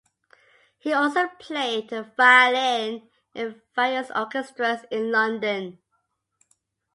He 0.79 0.93
also 0.93 1.27
played 1.39 1.89
the 1.91 2.11
violin 2.17 3.07
in 3.35 3.61
various 3.75 4.09
orchestras 4.15 4.79
in 4.89 5.11
London. 5.11 5.77